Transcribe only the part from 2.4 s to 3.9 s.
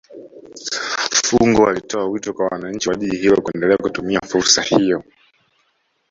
wananchi wa Jiji hilo kuendelea